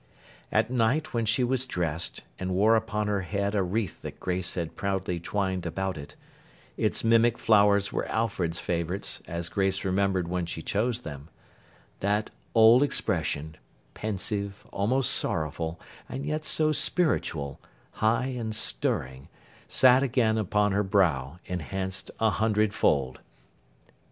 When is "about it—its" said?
5.63-7.03